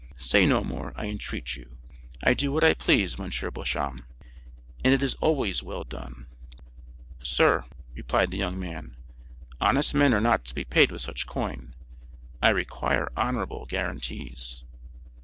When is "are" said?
10.15-10.19